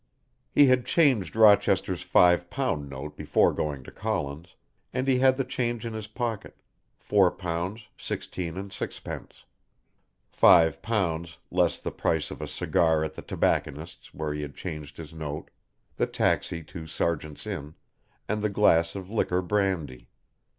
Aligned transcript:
He 0.51 0.65
had 0.65 0.83
changed 0.83 1.35
Rochester's 1.35 2.01
five 2.01 2.49
pound 2.49 2.89
note 2.89 3.15
before 3.15 3.53
going 3.53 3.83
to 3.83 3.91
Collins, 3.91 4.55
and 4.91 5.07
he 5.07 5.19
had 5.19 5.37
the 5.37 5.43
change 5.43 5.85
in 5.85 5.93
his 5.93 6.07
pocket, 6.07 6.55
four 6.97 7.29
pounds 7.29 7.87
sixteen 7.97 8.57
and 8.57 8.73
sixpence. 8.73 9.45
Five 10.27 10.81
pounds, 10.81 11.37
less 11.51 11.77
the 11.77 11.91
price 11.91 12.31
of 12.31 12.41
a 12.41 12.47
cigar 12.47 13.03
at 13.03 13.13
the 13.13 13.21
tobacconist's 13.21 14.11
where 14.11 14.33
he 14.33 14.41
had 14.41 14.55
changed 14.55 14.97
his 14.97 15.13
note, 15.13 15.51
the 15.97 16.07
taxi 16.07 16.63
to 16.63 16.87
Sergeants' 16.87 17.45
Inn, 17.45 17.75
and 18.27 18.41
the 18.41 18.49
glass 18.49 18.95
of 18.95 19.11
liqueur 19.11 19.43
brandy. 19.43 20.07